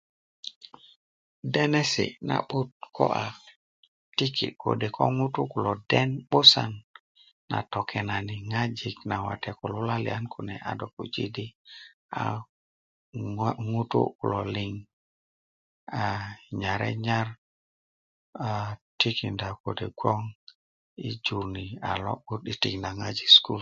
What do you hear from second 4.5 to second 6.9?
ko de ko ŋutu kulo a den 'busan